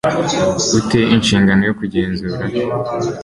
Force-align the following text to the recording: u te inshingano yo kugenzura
u 0.77 0.79
te 0.87 0.99
inshingano 1.15 1.61
yo 1.65 1.73
kugenzura 1.79 2.43